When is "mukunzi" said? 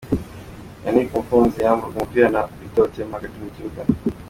1.15-1.57